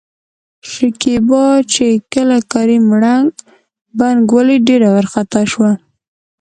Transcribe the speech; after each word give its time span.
شکيبا 0.71 1.45
چې 1.73 1.87
کله 2.13 2.37
کريم 2.51 2.85
ړنګ، 3.01 3.29
بنګ 3.97 4.19
ولېد 4.35 4.61
ډېره 4.69 4.89
ورخطا 4.95 5.41
شوه. 5.51 5.71